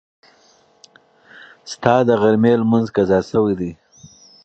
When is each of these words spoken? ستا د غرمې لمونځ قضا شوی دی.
ستا 1.71 1.93
د 2.07 2.09
غرمې 2.21 2.53
لمونځ 2.61 2.87
قضا 2.95 3.19
شوی 3.29 3.55
دی. 3.59 3.71